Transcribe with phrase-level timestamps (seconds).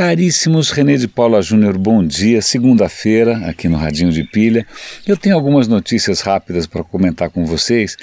[0.00, 2.40] Caríssimos René de Paula Júnior, bom dia.
[2.40, 4.66] Segunda-feira, aqui no Radinho de Pilha.
[5.06, 7.98] Eu tenho algumas notícias rápidas para comentar com vocês,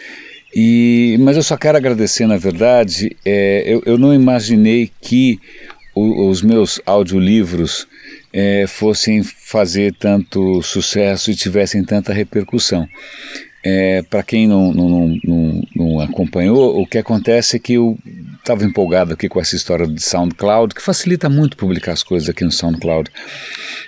[0.56, 3.18] e, mas eu só quero agradecer, na verdade.
[3.26, 5.40] É, eu, eu, não imaginei que
[5.96, 7.88] o, os meus audiolivros
[8.32, 12.88] é, fossem fazer tanto sucesso e tivessem tanta repercussão.
[13.64, 17.98] É, Para quem não, não, não, não, acompanhou, o que acontece é que eu
[18.38, 22.44] estava empolgado aqui com essa história de SoundCloud, que facilita muito publicar as coisas aqui
[22.44, 23.10] no SoundCloud.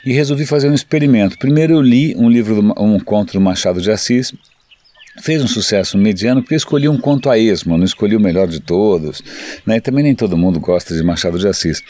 [0.06, 1.38] E resolvi fazer um experimento.
[1.38, 4.34] Primeiro eu li um livro, do, um conto do Machado de Assis,
[5.22, 8.48] fez um sucesso mediano porque eu escolhi um conto a esmo, não escolhi o melhor
[8.48, 9.22] de todos.
[9.66, 9.80] Né?
[9.80, 11.82] Também nem todo mundo gosta de Machado de Assis.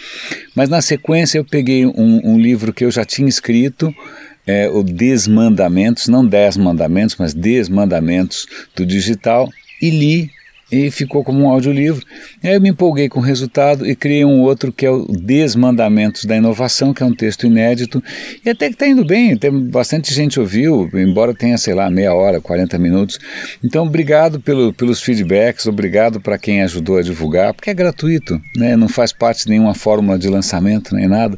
[0.55, 3.93] Mas na sequência eu peguei um, um livro que eu já tinha escrito,
[4.49, 9.47] é, o Desmandamentos, não Dez Mandamentos, mas Desmandamentos do Digital,
[9.79, 10.31] e li
[10.71, 12.05] e ficou como um audiolivro.
[12.43, 16.25] Aí eu me empolguei com o resultado e criei um outro que é o Desmandamentos
[16.25, 18.03] da Inovação, que é um texto inédito,
[18.45, 22.13] e até que está indo bem, tem bastante gente ouviu, embora tenha, sei lá, meia
[22.13, 23.19] hora, 40 minutos.
[23.63, 28.75] Então, obrigado pelo, pelos feedbacks, obrigado para quem ajudou a divulgar, porque é gratuito, né?
[28.75, 31.37] não faz parte de nenhuma fórmula de lançamento nem nada.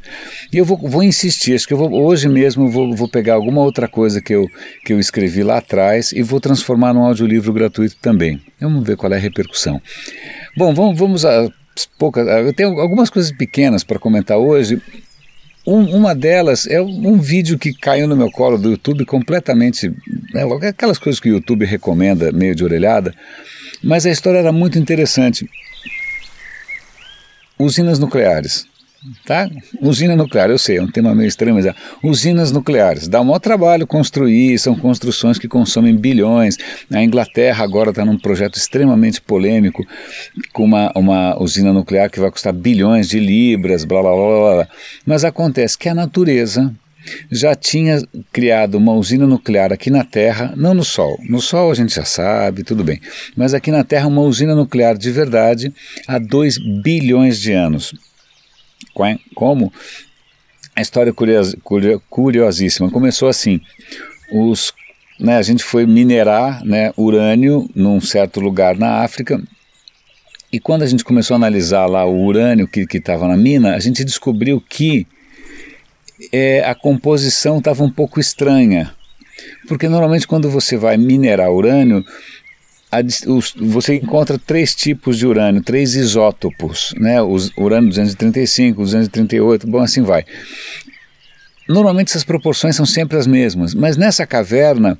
[0.52, 3.62] E eu vou, vou insistir, acho que eu vou, hoje mesmo vou, vou pegar alguma
[3.62, 4.48] outra coisa que eu,
[4.86, 8.40] que eu escrevi lá atrás e vou transformar num audiolivro gratuito também.
[8.62, 9.82] Vamos ver qual é a repercussão.
[10.56, 11.50] Bom, vamos, vamos a
[11.98, 12.28] poucas.
[12.28, 14.82] Eu tenho algumas coisas pequenas para comentar hoje.
[15.66, 19.90] Um, uma delas é um vídeo que caiu no meu colo do YouTube completamente.
[20.34, 23.14] Né, aquelas coisas que o YouTube recomenda, meio de orelhada,
[23.84, 25.48] mas a história era muito interessante.
[27.60, 28.66] Usinas nucleares.
[29.26, 29.50] Tá?
[29.82, 31.74] Usina nuclear, eu sei, é um tema meio estranho, mas é.
[32.04, 36.56] Usinas nucleares, dá um maior trabalho construir, são construções que consomem bilhões.
[36.92, 39.84] A Inglaterra agora está num projeto extremamente polêmico,
[40.54, 44.68] com uma, uma usina nuclear que vai custar bilhões de libras, blá blá blá blá.
[45.04, 46.72] Mas acontece que a natureza
[47.32, 48.00] já tinha
[48.32, 51.18] criado uma usina nuclear aqui na Terra, não no Sol.
[51.28, 53.02] No Sol a gente já sabe, tudo bem.
[53.36, 55.74] Mas aqui na Terra, uma usina nuclear de verdade
[56.08, 57.96] há 2 bilhões de anos.
[59.36, 59.72] Como?
[60.76, 61.56] A história curios,
[62.10, 62.90] curiosíssima.
[62.90, 63.60] Começou assim:
[64.32, 64.74] os,
[65.20, 69.42] né, a gente foi minerar né, urânio num certo lugar na África.
[70.52, 73.80] E quando a gente começou a analisar lá o urânio que estava na mina, a
[73.80, 75.08] gente descobriu que
[76.32, 78.94] é, a composição estava um pouco estranha.
[79.68, 82.06] Porque normalmente quando você vai minerar urânio,
[82.92, 83.00] a,
[83.32, 87.22] os, você encontra três tipos de urânio, três isótopos, né?
[87.22, 90.26] O urânio 235, 238, bom, assim vai.
[91.70, 94.98] Normalmente essas proporções são sempre as mesmas, mas nessa caverna,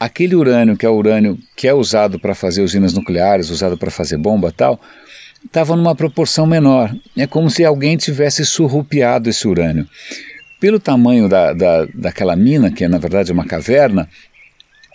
[0.00, 3.90] aquele urânio que é o urânio que é usado para fazer usinas nucleares, usado para
[3.90, 4.80] fazer bomba tal,
[5.44, 6.94] estava numa proporção menor.
[7.14, 9.86] É como se alguém tivesse surrupiado esse urânio.
[10.58, 14.08] Pelo tamanho da, da, daquela mina, que é, na verdade é uma caverna,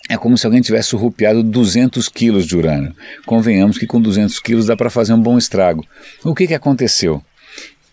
[0.09, 2.93] é como se alguém tivesse surrupiado 200 quilos de urânio.
[3.25, 5.85] Convenhamos que com 200 quilos dá para fazer um bom estrago.
[6.23, 7.23] O que, que aconteceu?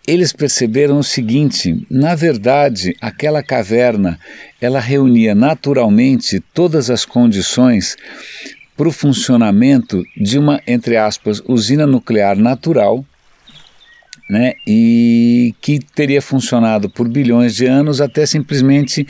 [0.07, 4.19] Eles perceberam o seguinte: na verdade, aquela caverna
[4.59, 7.95] ela reunia naturalmente todas as condições
[8.75, 13.05] para o funcionamento de uma, entre aspas, usina nuclear natural,
[14.29, 19.05] né, e que teria funcionado por bilhões de anos até simplesmente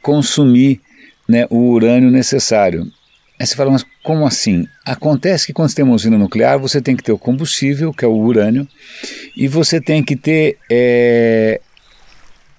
[0.00, 0.80] consumir
[1.28, 2.90] né, o urânio necessário.
[3.38, 4.66] Aí você fala, mas como assim?
[4.84, 8.04] Acontece que quando você tem uma usina nuclear, você tem que ter o combustível, que
[8.04, 8.66] é o urânio,
[9.36, 11.60] e você tem que ter é,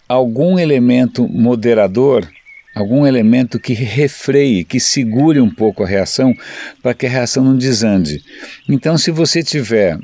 [0.07, 2.25] algum elemento moderador,
[2.73, 6.33] algum elemento que refreie, que segure um pouco a reação,
[6.81, 8.23] para que a reação não desande.
[8.69, 9.99] Então, se você tiver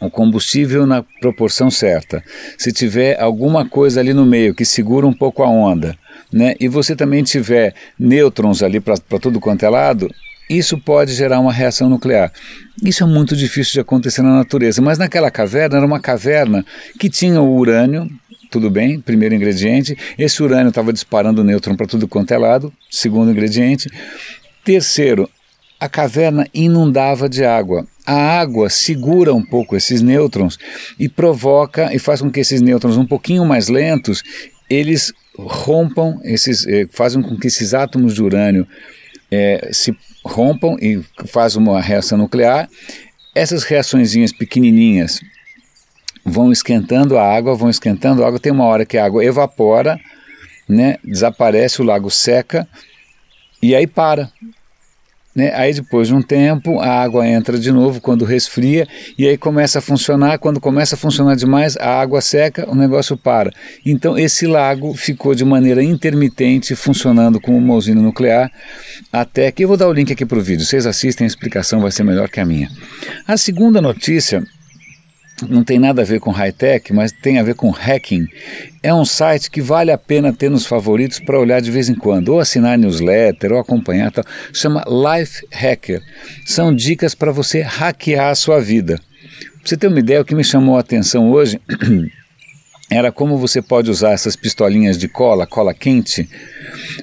[0.00, 2.22] o combustível na proporção certa,
[2.56, 5.96] se tiver alguma coisa ali no meio que segura um pouco a onda,
[6.34, 10.12] né, e você também tiver nêutrons ali para tudo quanto é lado,
[10.50, 12.32] isso pode gerar uma reação nuclear.
[12.82, 16.66] Isso é muito difícil de acontecer na natureza, mas naquela caverna era uma caverna
[16.98, 18.10] que tinha o urânio,
[18.50, 19.96] tudo bem, primeiro ingrediente.
[20.18, 23.88] Esse urânio estava disparando nêutron para tudo quanto é lado, segundo ingrediente.
[24.64, 25.30] Terceiro,
[25.78, 27.86] a caverna inundava de água.
[28.04, 30.58] A água segura um pouco esses nêutrons
[30.98, 34.22] e provoca e faz com que esses nêutrons um pouquinho mais lentos
[34.68, 38.66] eles rompam esses, eh, fazem com que esses átomos de urânio
[39.30, 42.68] eh, se rompam e fazem uma reação nuclear.
[43.34, 45.20] Essas reaçõezinhas pequenininhas
[46.24, 48.38] vão esquentando a água, vão esquentando a água.
[48.38, 50.00] Tem uma hora que a água evapora,
[50.68, 52.66] né, desaparece, o lago seca
[53.60, 54.30] e aí para
[55.34, 55.52] né?
[55.54, 58.86] Aí depois de um tempo a água entra de novo quando resfria
[59.18, 60.38] e aí começa a funcionar.
[60.38, 63.50] Quando começa a funcionar demais, a água seca, o negócio para.
[63.84, 68.50] Então esse lago ficou de maneira intermitente funcionando como uma usina nuclear
[69.12, 70.64] até que eu vou dar o link aqui para o vídeo.
[70.64, 72.70] Vocês assistem, a explicação vai ser melhor que a minha.
[73.26, 74.44] A segunda notícia
[75.48, 78.26] não tem nada a ver com high-tech, mas tem a ver com hacking.
[78.82, 81.94] É um site que vale a pena ter nos favoritos para olhar de vez em
[81.94, 84.12] quando, ou assinar newsletter, ou acompanhar.
[84.12, 84.24] Tal.
[84.52, 86.00] Chama Life Hacker.
[86.46, 88.96] São dicas para você hackear a sua vida.
[88.96, 91.60] Pra você ter uma ideia, o que me chamou a atenção hoje
[92.88, 96.28] era como você pode usar essas pistolinhas de cola, cola quente,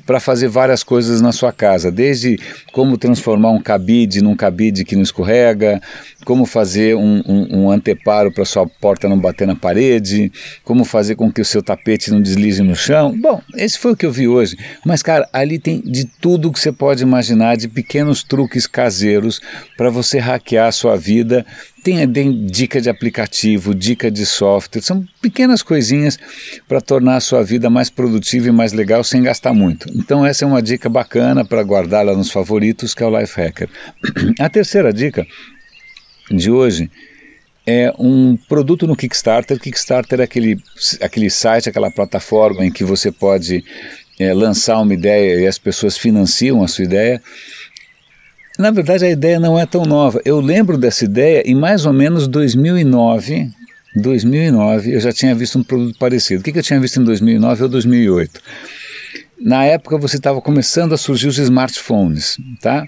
[0.06, 2.40] para fazer várias coisas na sua casa, desde
[2.72, 5.82] como transformar um cabide num cabide que não escorrega,
[6.26, 10.32] como fazer um, um, um anteparo para sua porta não bater na parede,
[10.64, 13.18] como fazer com que o seu tapete não deslize no chão.
[13.18, 14.58] Bom, esse foi o que eu vi hoje.
[14.86, 19.42] Mas, cara, ali tem de tudo que você pode imaginar, de pequenos truques caseiros
[19.78, 21.46] para você hackear a sua vida
[21.84, 26.18] tem, tem dica de aplicativo, dica de software, são pequenas coisinhas
[26.68, 29.90] para tornar a sua vida mais produtiva e mais legal sem gastar muito.
[29.96, 33.40] Então essa é uma dica bacana para guardar lá nos favoritos, que é o Life
[33.40, 33.70] Hacker.
[34.40, 35.26] A terceira dica
[36.30, 36.90] de hoje
[37.66, 39.60] é um produto no Kickstarter.
[39.60, 40.58] Kickstarter é aquele,
[41.02, 43.64] aquele site, aquela plataforma em que você pode
[44.20, 47.22] é, lançar uma ideia e as pessoas financiam a sua ideia.
[48.60, 50.22] Na verdade, a ideia não é tão nova.
[50.26, 53.50] Eu lembro dessa ideia em mais ou menos 2009.
[53.96, 56.42] 2009 eu já tinha visto um produto parecido.
[56.42, 58.42] O que, eu tinha visto em 2009 ou 2008?
[59.40, 62.86] Na época você estava começando a surgir os smartphones, tá?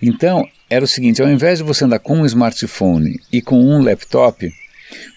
[0.00, 3.82] Então era o seguinte: ao invés de você andar com um smartphone e com um
[3.82, 4.50] laptop,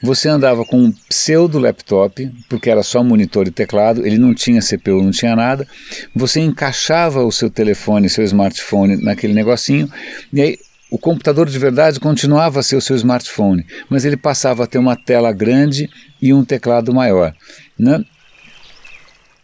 [0.02, 4.62] você andava com um pseudo laptop, porque era só monitor e teclado, ele não tinha
[4.62, 5.68] CPU, não tinha nada.
[6.16, 9.92] Você encaixava o seu telefone, seu smartphone naquele negocinho,
[10.32, 10.58] e aí
[10.92, 14.80] o computador de verdade continuava a ser o seu smartphone, mas ele passava a ter
[14.80, 15.90] uma tela grande
[16.22, 17.34] e um teclado maior.
[17.78, 18.04] Né?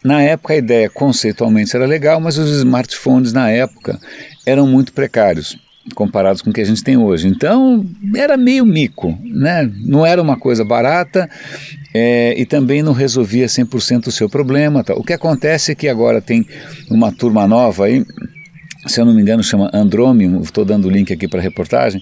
[0.03, 3.99] Na época a ideia conceitualmente era legal, mas os smartphones na época
[4.45, 5.57] eram muito precários
[5.93, 7.27] comparados com o que a gente tem hoje.
[7.27, 7.85] Então,
[8.15, 9.69] era meio mico, né?
[9.83, 11.29] Não era uma coisa barata
[11.93, 14.83] é, e também não resolvia 100% o seu problema.
[14.83, 14.95] Tá?
[14.95, 16.45] O que acontece é que agora tem
[16.89, 18.03] uma turma nova aí,
[18.87, 22.01] se eu não me engano chama Andromium, estou dando o link aqui para a reportagem,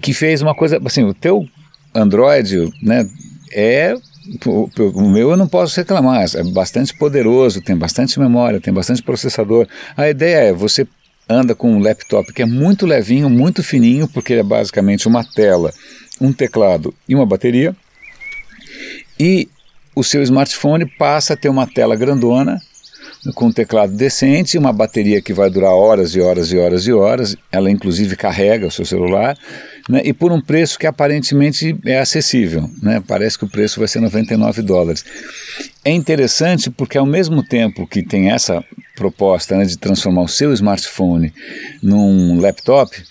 [0.00, 1.46] que fez uma coisa, assim, o teu
[1.94, 3.06] Android, né,
[3.52, 3.94] é
[4.46, 9.66] o, meu eu não posso reclamar, é bastante poderoso, tem bastante memória, tem bastante processador.
[9.96, 10.86] A ideia é você
[11.28, 15.72] anda com um laptop que é muito levinho, muito fininho, porque é basicamente uma tela,
[16.20, 17.74] um teclado e uma bateria.
[19.18, 19.48] E
[19.94, 22.60] o seu smartphone passa a ter uma tela grandona,
[23.34, 26.92] com um teclado decente, uma bateria que vai durar horas e horas e horas e
[26.92, 27.36] horas.
[27.52, 29.38] Ela inclusive carrega o seu celular,
[29.88, 32.68] né, e por um preço que aparentemente é acessível.
[32.82, 35.04] Né, parece que o preço vai ser 99 dólares.
[35.84, 38.64] É interessante porque ao mesmo tempo que tem essa
[39.02, 41.32] proposta né, de transformar o seu smartphone
[41.82, 43.02] num laptop,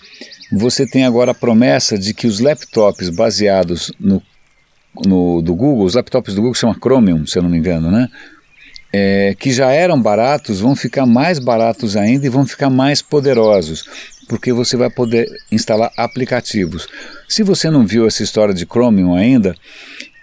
[0.50, 4.22] você tem agora a promessa de que os laptops baseados no,
[5.04, 8.08] no do Google, os laptops do Google chama Chromium, se eu não me engano, né?
[8.94, 13.84] É, que já eram baratos, vão ficar mais baratos ainda e vão ficar mais poderosos,
[14.28, 16.86] porque você vai poder instalar aplicativos.
[17.28, 19.54] Se você não viu essa história de Chromium ainda,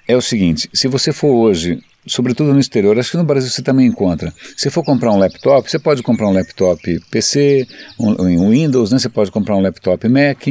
[0.08, 1.80] é o seguinte: se você for hoje
[2.10, 4.34] sobretudo no exterior, acho que no Brasil você também encontra.
[4.58, 7.68] Se for comprar um laptop, você pode comprar um laptop PC,
[8.00, 9.00] um, Windows, né?
[9.00, 10.48] você pode comprar um laptop Mac,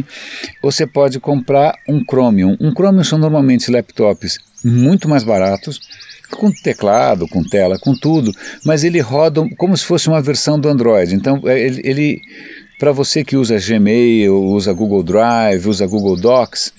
[0.63, 2.57] ou você pode comprar um Chromium.
[2.61, 5.81] Um Chromium são normalmente laptops muito mais baratos,
[6.31, 8.33] com teclado, com tela, com tudo,
[8.65, 11.15] mas ele roda como se fosse uma versão do Android.
[11.15, 12.23] Então é, ele, ele
[12.79, 16.73] para você que usa Gmail, usa Google Drive, usa Google Docs,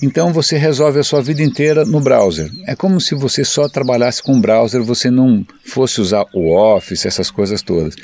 [0.00, 2.48] então você resolve a sua vida inteira no browser.
[2.66, 7.04] É como se você só trabalhasse com o browser, você não fosse usar o Office,
[7.04, 7.96] essas coisas todas.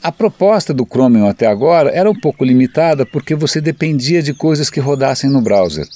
[0.00, 4.70] A proposta do Chromium até agora era um pouco limitada porque você dependia de coisas
[4.70, 5.86] que rodassem no browser.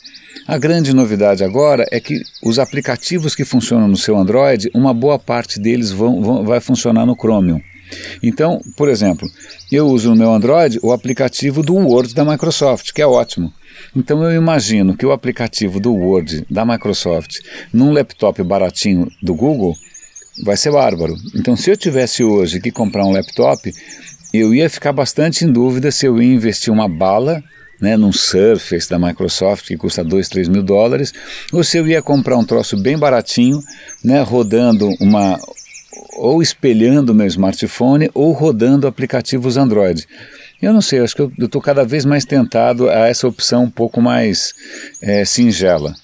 [0.47, 5.19] A grande novidade agora é que os aplicativos que funcionam no seu Android, uma boa
[5.19, 7.63] parte deles vão, vão vai funcionar no Chromium.
[8.23, 9.29] Então, por exemplo,
[9.71, 13.53] eu uso no meu Android o aplicativo do Word da Microsoft, que é ótimo.
[13.95, 17.41] Então eu imagino que o aplicativo do Word da Microsoft
[17.73, 19.75] num laptop baratinho do Google
[20.45, 21.17] vai ser bárbaro.
[21.35, 23.73] Então se eu tivesse hoje que comprar um laptop,
[24.33, 27.43] eu ia ficar bastante em dúvida se eu ia investir uma bala
[27.81, 31.13] né, num Surface da Microsoft que custa 2, 3 mil dólares,
[31.53, 33.63] ou se eu ia comprar um troço bem baratinho,
[34.03, 35.39] né, rodando uma,
[36.17, 40.07] ou espelhando meu smartphone ou rodando aplicativos Android.
[40.61, 43.71] Eu não sei, acho que eu estou cada vez mais tentado a essa opção um
[43.71, 44.55] pouco mais
[45.03, 45.95] é, singela.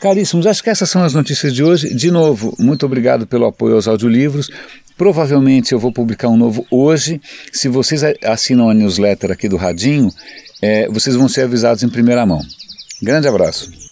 [0.00, 1.94] Caríssimos, acho que essas são as notícias de hoje.
[1.94, 4.50] De novo, muito obrigado pelo apoio aos audiolivros.
[4.96, 7.20] Provavelmente eu vou publicar um novo hoje.
[7.52, 10.10] Se vocês assinam a newsletter aqui do Radinho,
[10.60, 12.40] é, vocês vão ser avisados em primeira mão.
[13.02, 13.83] Grande abraço.